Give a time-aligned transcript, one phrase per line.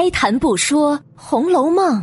[0.00, 2.00] 开谈不说《红楼梦》，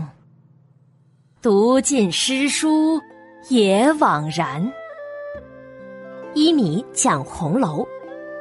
[1.42, 3.02] 读尽诗书
[3.48, 4.70] 也枉然。
[6.34, 7.88] 一米讲红楼，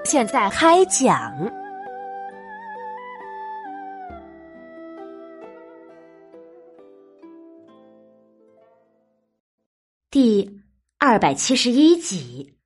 [0.04, 1.32] 现在开讲
[10.10, 10.60] 第
[10.98, 12.56] 二百七十一集：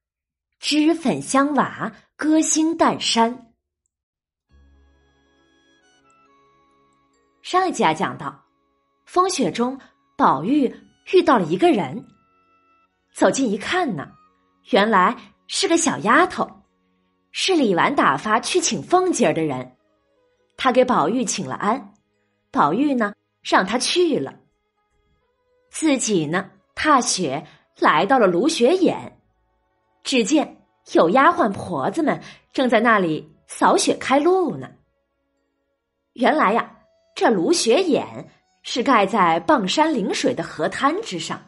[0.59, 3.48] 脂粉香娃，歌星诞山。
[7.51, 8.45] 上一集啊，讲到
[9.07, 9.80] 风雪中，
[10.19, 10.70] 宝玉
[11.15, 12.06] 遇到了一个人。
[13.15, 14.06] 走近一看呢，
[14.69, 15.16] 原来
[15.47, 16.47] 是个小丫头，
[17.33, 19.79] 是李纨打发去请凤姐儿的人。
[20.59, 21.95] 他给宝玉请了安，
[22.51, 24.39] 宝玉呢让他去了，
[25.70, 27.47] 自己呢踏雪
[27.78, 29.19] 来到了芦雪眼，
[30.03, 32.20] 只见有丫鬟婆子们
[32.53, 34.69] 正在那里扫雪开路呢。
[36.12, 36.75] 原来呀。
[37.19, 38.30] 这芦雪眼
[38.62, 41.42] 是盖在傍山临水的河滩之上，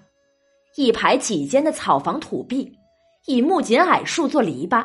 [0.74, 2.77] 一排几间的草房土壁，
[3.27, 4.84] 以木槿矮树做篱笆，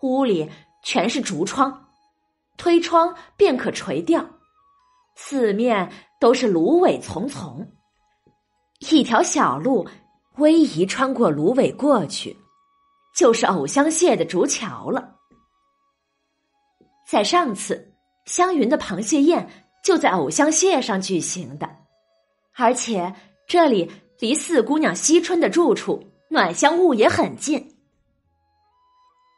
[0.00, 0.50] 屋里
[0.82, 1.90] 全是竹窗，
[2.56, 4.24] 推窗便可垂钓，
[5.14, 7.70] 四面都是芦苇丛丛，
[8.90, 9.86] 一条小路
[10.38, 12.34] 逶迤穿过芦苇过去，
[13.14, 15.16] 就是藕香榭的竹桥了。
[17.06, 19.66] 在上次湘云的螃蟹宴。
[19.82, 21.68] 就在藕香榭上举行的，
[22.56, 23.14] 而且
[23.46, 27.74] 这里离四姑娘惜春的住处暖香坞也很近。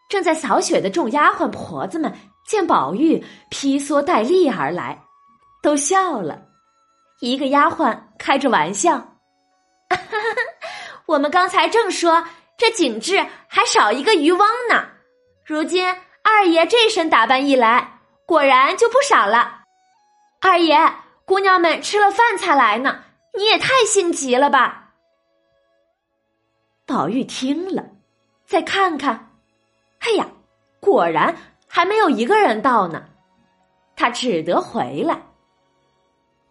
[0.09, 2.13] 正在扫雪的众丫鬟婆子们
[2.45, 5.05] 见宝玉披蓑戴笠而来，
[5.63, 6.43] 都笑了。
[7.21, 9.17] 一个丫鬟开着玩笑
[11.07, 12.27] ：“我们刚才正说
[12.59, 14.89] 这景致还少一个渔翁呢，
[15.47, 15.87] 如今
[16.25, 19.59] 二爷这身打扮一来，果然就不少了。”
[20.43, 20.75] 二爷，
[21.27, 23.05] 姑娘们吃了饭才来呢，
[23.37, 24.95] 你也太性急了吧！
[26.87, 27.85] 宝玉听了，
[28.47, 29.33] 再看看，
[29.99, 30.27] 哎呀，
[30.81, 31.37] 果然
[31.69, 33.05] 还没有一个人到呢，
[33.95, 35.21] 他只得回来。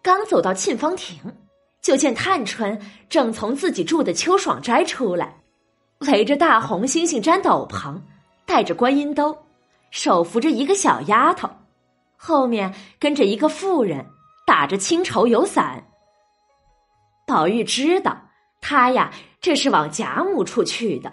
[0.00, 1.18] 刚走到沁芳亭，
[1.82, 5.36] 就见探春正从自己住的秋爽斋出来，
[6.06, 8.00] 围着大红猩猩毡斗篷，
[8.46, 9.36] 带着观音兜，
[9.90, 11.50] 手扶着一个小丫头。
[12.22, 14.04] 后面跟着一个妇人，
[14.46, 15.90] 打着青绸油伞。
[17.26, 18.14] 宝玉知道
[18.60, 19.10] 他呀，
[19.40, 21.10] 这是往贾母处去的，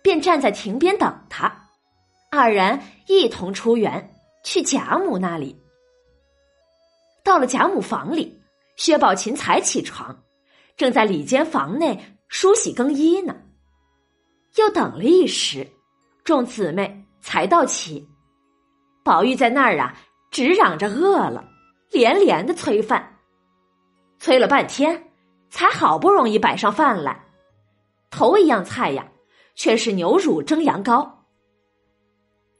[0.00, 1.52] 便站在亭边等他。
[2.30, 5.60] 二人一同出园去贾母那里。
[7.24, 8.40] 到了贾母房里，
[8.76, 10.16] 薛宝琴才起床，
[10.76, 13.34] 正在里间房内梳洗更衣呢。
[14.54, 15.68] 又等了一时，
[16.22, 18.08] 众姊妹才到齐。
[19.02, 19.98] 宝玉在那儿啊。
[20.30, 21.48] 只嚷着饿了，
[21.90, 23.18] 连连的催饭，
[24.18, 25.10] 催了半天，
[25.48, 27.24] 才好不容易摆上饭来。
[28.10, 29.08] 头一样菜呀，
[29.54, 31.10] 却是牛乳蒸羊羔。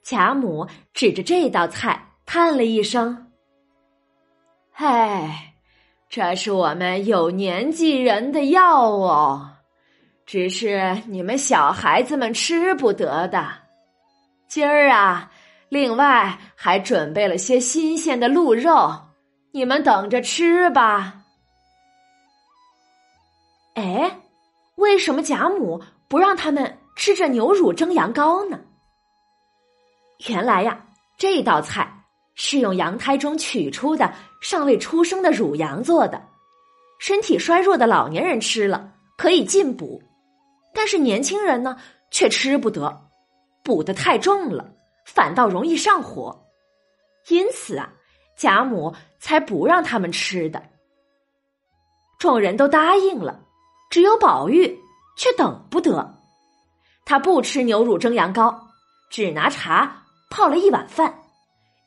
[0.03, 3.33] 贾母指着这道菜，叹了一声
[4.73, 5.55] ：“唉，
[6.09, 9.51] 这是我们有年纪人的药哦，
[10.25, 13.47] 只是你们小孩子们吃不得的。
[14.49, 15.31] 今儿啊。”
[15.69, 18.91] 另外还准备了些新鲜的鹿肉，
[19.53, 21.25] 你们等着吃吧。
[23.75, 24.19] 哎，
[24.77, 28.59] 为什么贾母不让他们吃这牛乳蒸羊羔呢？
[30.29, 30.87] 原来呀，
[31.17, 32.03] 这道菜
[32.35, 36.21] 是用羊胎中取出的尚未出生的乳羊做的，
[36.99, 40.03] 身体衰弱的老年人吃了可以进补，
[40.75, 41.77] 但是年轻人呢
[42.11, 43.09] 却吃不得，
[43.63, 44.73] 补的太重了。
[45.15, 46.47] 反倒容易上火，
[47.29, 47.91] 因此啊，
[48.37, 50.63] 贾母才不让他们吃的。
[52.19, 53.41] 众人都答应了，
[53.91, 54.79] 只有宝玉
[55.17, 56.15] 却等不得。
[57.07, 58.55] 他不吃牛乳蒸羊羔，
[59.11, 61.23] 只拿茶泡了一碗饭，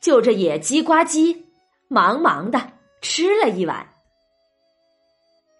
[0.00, 1.44] 就着野鸡呱唧，
[1.88, 3.88] 忙忙的吃了一碗。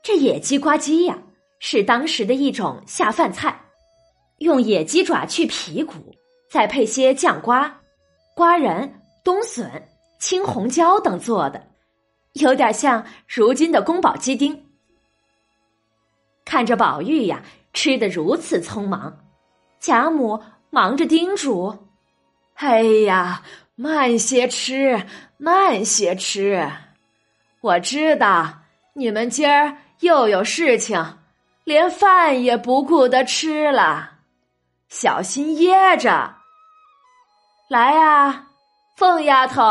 [0.03, 1.17] 这野鸡呱唧呀，
[1.61, 3.57] 是当时的一种下饭菜，
[4.39, 6.13] 用野鸡爪去皮骨。
[6.53, 7.81] 再配些酱瓜、
[8.35, 9.89] 瓜仁、冬笋、
[10.19, 11.67] 青红椒等做的，
[12.35, 14.67] 有点像如今的宫保鸡丁。
[16.45, 19.17] 看着宝玉呀，吃的如此匆忙，
[19.81, 21.89] 贾母忙着叮嘱
[22.57, 23.43] ：“哎呀，
[23.75, 25.07] 慢些吃，
[25.39, 26.71] 慢些吃。
[27.63, 28.59] 我知道
[28.93, 31.17] 你们今儿又有事情，
[31.65, 34.19] 连饭也不顾得吃了，
[34.91, 36.37] 小心噎着。”
[37.73, 38.49] 来呀，
[38.97, 39.63] 凤丫头，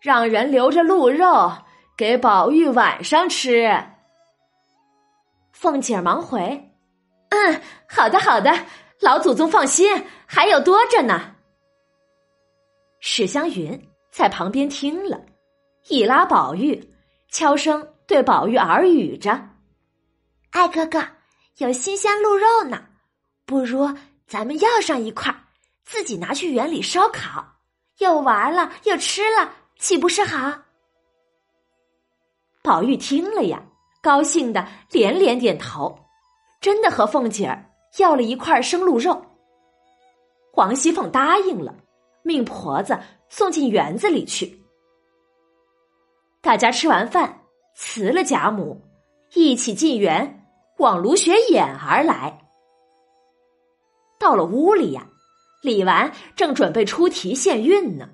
[0.00, 1.52] 让人留着鹿肉
[1.96, 3.72] 给宝玉晚上吃。”
[5.54, 6.72] 凤姐忙回
[7.30, 8.52] ：“嗯，好的，好的，
[8.98, 11.36] 老祖宗放心，还有多着呢。”
[12.98, 13.80] 史湘云
[14.10, 15.24] 在旁边听了，
[15.86, 16.92] 一拉宝玉，
[17.30, 19.40] 悄声对宝玉耳语着
[20.50, 21.00] ：“爱哥哥，
[21.58, 22.82] 有新鲜鹿肉呢，
[23.46, 23.88] 不如
[24.26, 25.32] 咱们要上一块，
[25.84, 27.44] 自己拿去园里烧烤，
[27.98, 30.62] 又玩了又吃了，岂不是好？”
[32.62, 33.62] 宝玉听了呀，
[34.02, 35.98] 高兴的连连点头，
[36.60, 37.64] 真的和凤姐儿
[37.98, 39.24] 要了一块生鹿肉。
[40.54, 41.74] 王熙凤答应了。
[42.22, 43.00] 命婆子
[43.30, 44.62] 送进园子里去。
[46.42, 48.78] 大家吃完饭，辞了贾母，
[49.32, 52.46] 一起进园，往芦雪眼而来。
[54.18, 55.08] 到了屋里呀，
[55.60, 58.08] 李纨正准备出题献韵呢，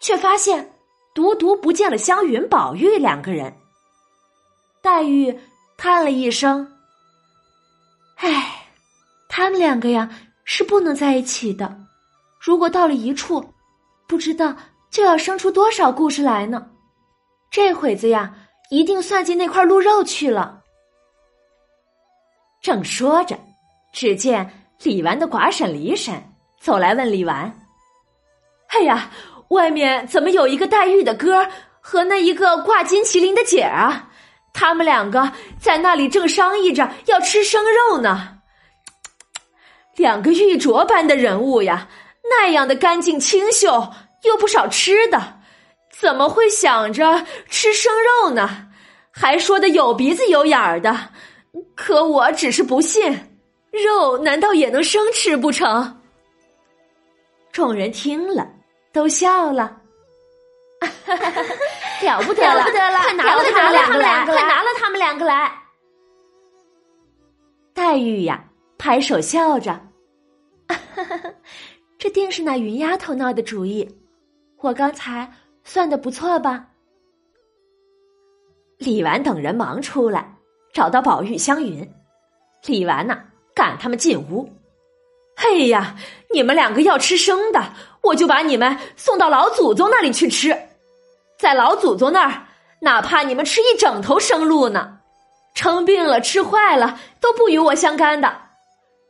[0.00, 0.78] 却发现
[1.14, 3.54] 独独不见了湘云、宝玉两个人。
[4.82, 5.38] 黛玉
[5.76, 6.70] 叹了一声
[8.16, 8.68] ：“唉，
[9.28, 10.08] 他们两个呀，
[10.44, 11.80] 是不能在一起的。”
[12.40, 13.42] 如果到了一处，
[14.06, 14.54] 不知道
[14.90, 16.70] 就要生出多少故事来呢。
[17.50, 18.34] 这会子呀，
[18.70, 20.62] 一定算计那块鹿肉去了。
[22.60, 23.38] 正说着，
[23.92, 26.14] 只见李纨的寡婶李婶
[26.64, 27.52] 走来问李纨
[28.72, 29.10] ：“哎呀，
[29.48, 31.46] 外面怎么有一个黛玉的哥
[31.78, 34.08] 和那一个挂金麒麟的姐啊？
[34.54, 35.30] 他们两个
[35.60, 38.38] 在那里正商议着要吃生肉呢。
[39.96, 41.86] 两个玉镯般的人物呀！”
[42.30, 45.40] 那样的干净清秀，又不少吃的，
[46.00, 48.68] 怎么会想着吃生肉呢？
[49.10, 51.10] 还说的有鼻子有眼儿的，
[51.76, 53.36] 可我只是不信，
[53.70, 56.00] 肉难道也能生吃不成？
[57.54, 58.52] 众人听了
[58.92, 59.80] 都笑了，
[62.02, 62.98] 了不得了，不得了！
[62.98, 65.62] 快拿了他们两个来，快拿了他们两个来！
[67.72, 68.44] 黛玉呀，
[68.76, 69.80] 拍手笑着。
[71.96, 73.88] 这定是那云丫头闹的主意，
[74.58, 76.66] 我刚才算的不错吧？
[78.78, 80.34] 李纨等人忙出来，
[80.72, 81.88] 找到宝玉、湘云。
[82.66, 83.16] 李纨呐，
[83.54, 84.50] 赶他们进屋。
[85.36, 85.96] 哎呀，
[86.32, 87.72] 你们两个要吃生的，
[88.02, 90.56] 我就把你们送到老祖宗那里去吃。
[91.38, 92.46] 在老祖宗那儿，
[92.80, 94.98] 哪怕你们吃一整头生鹿呢，
[95.54, 98.42] 生病了、吃坏了都不与我相干的。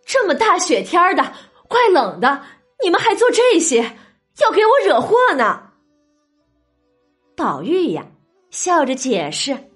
[0.07, 1.33] 这么大雪天的，
[1.69, 2.43] 怪冷的。
[2.83, 3.97] 你们还做这些，
[4.41, 5.63] 要给我惹祸呢？
[7.37, 8.05] 宝玉呀，
[8.51, 9.71] 笑着解释：“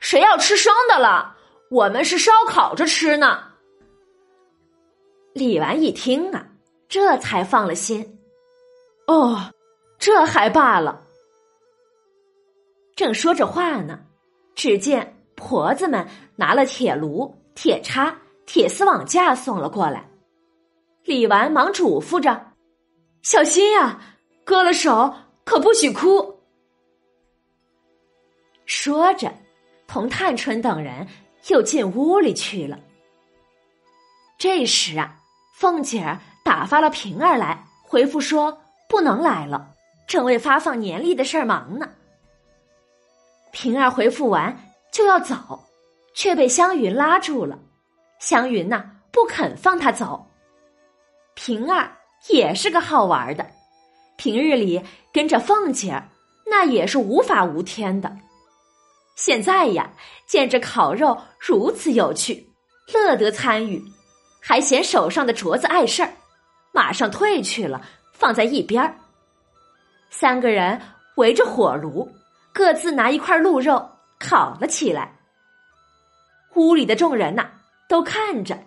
[0.00, 1.36] 谁要吃生的了？
[1.70, 3.44] 我们是烧烤着吃呢。”
[5.34, 6.46] 李纨一听啊，
[6.88, 8.20] 这才放了心。
[9.08, 9.52] 哦，
[9.98, 11.04] 这还罢了。
[12.94, 13.98] 正说着话呢，
[14.54, 18.16] 只见婆子们拿了铁炉、铁叉、
[18.46, 20.08] 铁丝网架送了过来。
[21.02, 22.52] 李纨忙嘱咐着
[23.22, 24.00] ：“小心呀，
[24.44, 25.12] 割了手
[25.44, 26.38] 可不许哭。”
[28.66, 29.34] 说着，
[29.88, 31.08] 同探春等人
[31.48, 32.78] 又进屋里去了。
[34.38, 35.20] 这时啊，
[35.56, 39.70] 凤姐儿打发了平儿来回复说不能来了，
[40.08, 41.88] 正为发放年历的事儿忙呢。
[43.52, 45.64] 平儿回复完就要走，
[46.12, 47.56] 却被湘云拉住了。
[48.18, 50.26] 湘云呐，不肯放他走。
[51.34, 51.88] 平儿
[52.28, 53.46] 也是个好玩的，
[54.16, 54.82] 平日里
[55.12, 56.08] 跟着凤姐儿，
[56.46, 58.16] 那也是无法无天的。
[59.14, 59.88] 现在呀，
[60.26, 62.50] 见着烤肉如此有趣，
[62.92, 63.80] 乐得参与，
[64.46, 66.12] 还嫌手上的镯子碍事儿，
[66.70, 67.80] 马上退去了，
[68.12, 68.94] 放在一边儿。
[70.10, 70.78] 三个人
[71.16, 72.06] 围着火炉，
[72.52, 75.16] 各自拿一块鹿肉烤了起来。
[76.56, 77.48] 屋里的众人呐，
[77.88, 78.58] 都看着，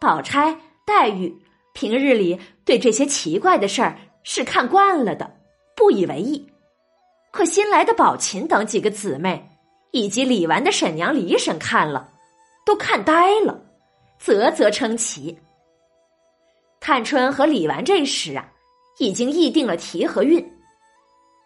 [0.00, 1.40] 宝钗、黛玉。
[1.72, 5.38] 平日里对这些奇怪的事儿是看惯了的，
[5.76, 6.50] 不以为意。
[7.30, 9.48] 可新来的宝琴等几个姊妹，
[9.92, 12.08] 以及李纨的婶娘李婶看了，
[12.64, 13.60] 都看呆了，
[14.18, 15.38] 啧啧称奇。
[16.80, 18.48] 探春和李纨这时啊，
[18.98, 20.58] 已经议定了题和韵。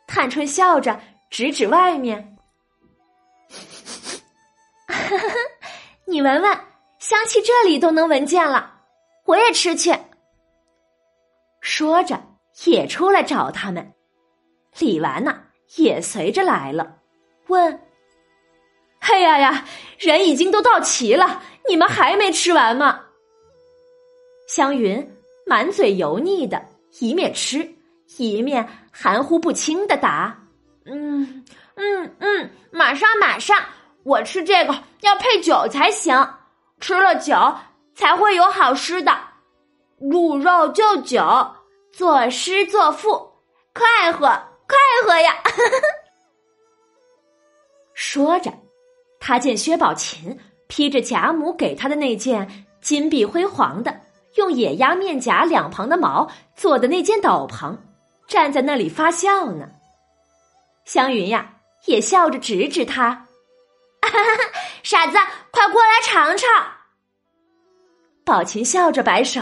[0.07, 1.01] 探春笑着
[1.31, 2.37] 指指外面
[6.07, 6.59] ：“你闻闻，
[6.99, 8.83] 香气这里都能闻见了，
[9.25, 9.97] 我也吃去。”
[11.63, 12.21] 说着，
[12.65, 13.95] 也出来找他们。
[14.79, 15.45] 李纨呢，
[15.77, 16.99] 也随着来了，
[17.47, 17.81] 问
[19.01, 19.65] ：“哎呀呀，
[19.99, 23.07] 人已经都到齐了，你们还没吃完吗？”
[24.47, 25.17] 湘云
[25.47, 26.63] 满嘴油腻的，
[27.01, 27.75] 一面吃，
[28.19, 30.39] 一面含糊不清的答
[30.87, 31.45] ：“嗯
[31.77, 33.59] 嗯嗯，马上马上，
[34.05, 36.35] 我吃这个要配酒才行，
[36.81, 37.35] 吃了酒
[37.95, 39.17] 才会有好诗的。
[39.99, 41.23] 入肉就酒，
[41.93, 43.33] 作诗作赋，
[43.73, 45.35] 快活快活呀！”
[47.95, 48.53] 说着，
[49.21, 50.37] 他见薛宝琴
[50.67, 54.01] 披着贾母给他的那件金碧辉煌的、
[54.37, 57.77] 用野鸭面颊两旁的毛做的那件斗篷。
[58.27, 59.69] 站在那里发笑呢，
[60.85, 63.27] 湘云呀也笑着指指他，
[64.83, 65.19] 傻子，
[65.51, 66.49] 快过来尝尝。
[68.25, 69.41] 宝琴笑着摆手，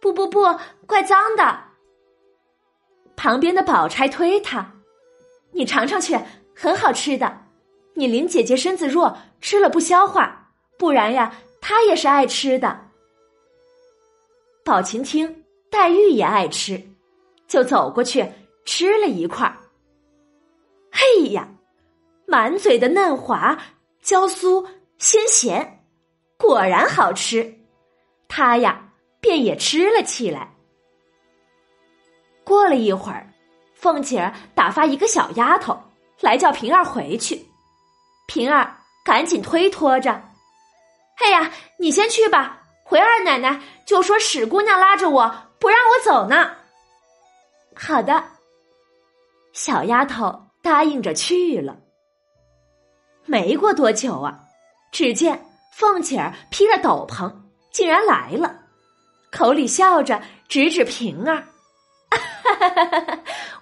[0.00, 1.56] 不不不，怪脏的。
[3.14, 4.72] 旁边的宝钗推他，
[5.52, 6.18] 你尝尝去，
[6.56, 7.41] 很好吃的。
[7.94, 12.88] 你林姐姐身子弱，吃了不消化，不然呀，她也是爱吃的。
[14.64, 15.38] 宝琴听。
[15.70, 16.78] 黛玉也爱吃，
[17.48, 18.30] 就走过去
[18.66, 19.56] 吃了一块儿。
[20.92, 21.48] 嘿呀，
[22.26, 23.58] 满嘴的嫩滑、
[24.02, 24.62] 焦酥、
[24.98, 25.82] 鲜咸，
[26.36, 27.50] 果然好吃。
[28.28, 28.86] 他呀，
[29.18, 30.54] 便也吃了起来。
[32.44, 33.32] 过了一会儿，
[33.72, 35.74] 凤姐儿打发一个小丫头
[36.20, 37.42] 来叫平儿回去。
[38.32, 40.10] 平儿赶紧推脱着
[41.20, 46.56] ：“哎呀，你先去吧，回二奶奶就说史姑娘拉着我。”不让我走呢。
[47.76, 48.24] 好的，
[49.52, 51.76] 小丫头答应着去了。
[53.26, 54.40] 没过多久啊，
[54.90, 57.30] 只见凤姐儿披了斗篷，
[57.70, 58.62] 竟然来了，
[59.30, 61.46] 口里笑着指指平儿：“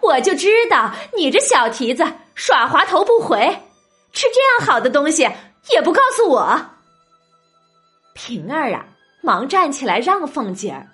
[0.00, 3.60] 我就知道你这小蹄子耍滑头不回，
[4.12, 5.22] 吃这样好的东西
[5.72, 6.70] 也不告诉我。”
[8.14, 8.86] 平儿啊，
[9.22, 10.88] 忙站起来让凤姐儿。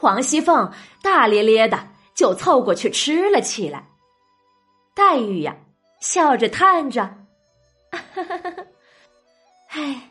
[0.00, 0.72] 王熙凤
[1.02, 3.88] 大咧咧的就凑过去吃了起来。
[4.94, 5.56] 黛玉呀，
[6.00, 7.14] 笑着叹着
[9.68, 10.10] ：“唉，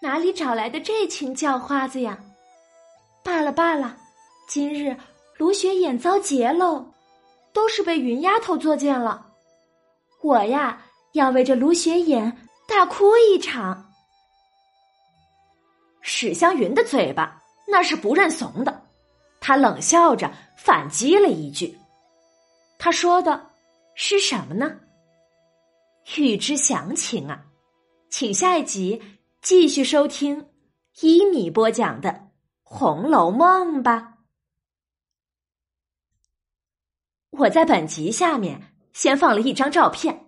[0.00, 2.18] 哪里找来的这群叫花子呀？
[3.24, 3.96] 罢了罢了，
[4.48, 4.96] 今日
[5.36, 6.92] 卢雪眼遭劫喽，
[7.52, 9.26] 都是被云丫头作践了。
[10.22, 10.85] 我呀，
[11.16, 13.92] 要为这卢雪眼大哭一场。”
[16.00, 18.82] 史湘云的嘴巴那是不认怂的。
[19.40, 21.78] 他冷笑着反击了一句
[22.78, 23.50] ：“他说的
[23.94, 24.80] 是什么呢？”
[26.16, 27.44] 欲知详情啊，
[28.08, 29.02] 请下一集
[29.42, 30.48] 继续收听
[31.00, 32.10] 一米播讲的
[32.62, 34.14] 《红楼梦》吧。
[37.30, 40.25] 我在本集下面先放了一张照片，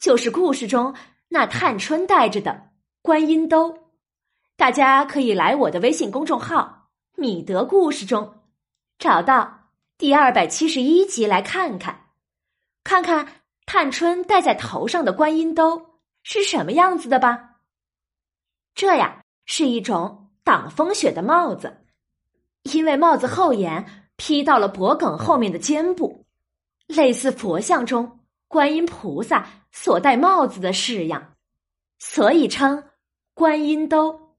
[0.00, 0.94] 就是故事中
[1.28, 2.70] 那探春带着的
[3.02, 3.90] 观音兜，
[4.56, 8.40] 大家可以来我的微信公众号“米德故事”中。
[8.98, 12.06] 找到第二百七十一集来看看，
[12.82, 17.56] 看看探春戴在头上的观音兜是什么样子的吧。
[18.74, 21.84] 这呀是一种挡风雪的帽子，
[22.62, 26.24] 因为帽子后沿披到了脖梗后面的肩部，
[26.86, 28.19] 类似佛像中
[28.50, 31.36] 观音菩萨所戴帽子的式样，
[32.00, 32.82] 所以称
[33.32, 34.34] 观音兜。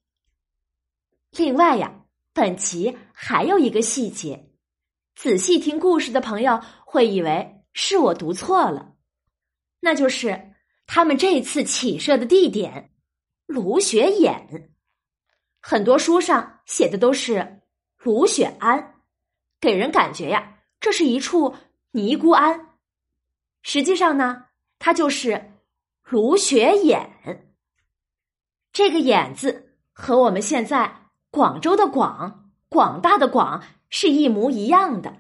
[1.32, 2.04] 另外呀，
[2.34, 4.50] 本集还有一个细节。
[5.16, 8.96] 仔细听故事的朋友会以为是我读错了，
[9.80, 12.92] 那就是他们这次起设的地点
[13.46, 14.74] 芦雪眼，
[15.62, 17.62] 很多书上写的都是
[18.00, 18.96] 芦雪庵，
[19.62, 21.56] 给人感觉呀，这是一处
[21.92, 22.71] 尼姑庵。
[23.62, 24.46] 实际上呢，
[24.80, 25.54] 它就是
[26.04, 27.52] 芦雪眼。
[28.72, 33.64] 这个“眼”字和我们现在广州的“广”广大的“广”。
[33.94, 35.18] 是一模一样的，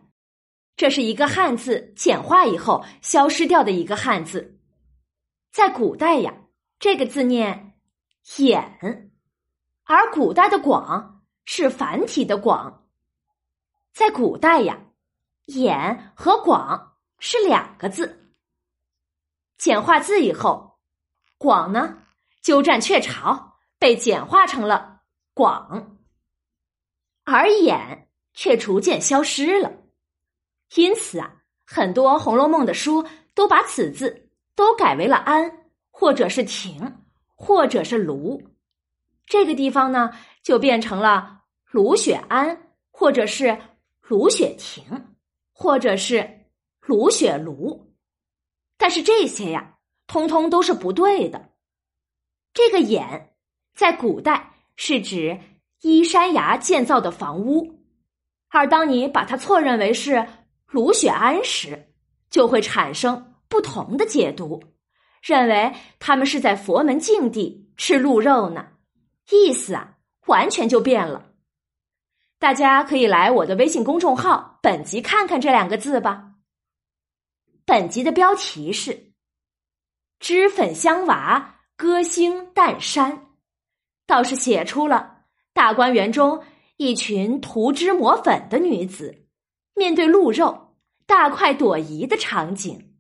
[0.77, 4.57] 这是一个汉字简化以后消失掉的一个汉字，
[5.51, 6.33] 在古代呀，
[6.79, 7.77] 这个字念
[8.39, 8.79] “眼”，
[9.83, 12.87] 而古代的“广”是繁体的“广”。
[13.91, 14.79] 在古代呀
[15.47, 18.20] ，“眼”和“广”是两个字，
[19.61, 20.79] 简化字以后
[21.37, 21.99] ，“广”呢
[22.41, 25.01] 鸠占鹊巢，被简化成了
[25.35, 25.99] “广”，
[27.25, 28.07] 而“眼”。
[28.33, 29.71] 却逐渐消失了，
[30.75, 37.03] 因此啊，很多《红楼梦》的书都把此字都改为了“安”或者是“亭”
[37.35, 38.41] 或者是“庐”，
[39.27, 43.61] 这个地方呢就变成了“卢雪庵”或者是
[43.99, 45.13] “卢雪亭”
[45.51, 46.47] 或者是
[46.79, 47.77] “卢雪庐”，
[48.81, 49.75] 但是这些呀，
[50.07, 51.49] 通通都是不对的。
[52.51, 53.35] 这个“眼”
[53.77, 55.39] 在古代是指
[55.81, 57.79] 依山崖建造的房屋。
[58.49, 60.27] 而当你把它错认为是
[60.65, 61.93] 卢雪安时，
[62.31, 64.63] 就会产生不同的解读，
[65.21, 68.69] 认为他们是在佛门净地吃鹿肉呢，
[69.29, 71.33] 意思啊完全就变了。
[72.39, 76.30] 大家可以来我的微信公众号“本集”看看这两个字吧。
[77.71, 79.13] 本集的标题是
[80.19, 83.27] “脂粉香娃歌星诞山”，
[84.05, 85.21] 倒是写出了
[85.53, 86.43] 大观园中
[86.75, 89.25] 一群涂脂抹粉的女子
[89.73, 90.75] 面对鹿肉
[91.05, 92.93] 大快朵颐的场景，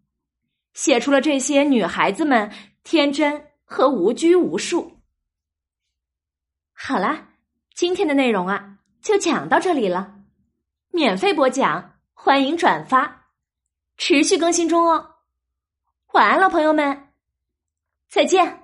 [0.73, 2.49] 写出了这些女孩子们
[2.81, 5.01] 天真和无拘无束。
[6.71, 7.31] 好啦，
[7.75, 8.77] 今天的内容啊。
[9.01, 10.15] 就讲到这里了，
[10.93, 13.20] 免费播讲，欢迎转发，
[14.01, 15.17] 持续更新中哦。
[16.13, 17.13] 晚安了，朋友们，
[18.09, 18.60] 再见。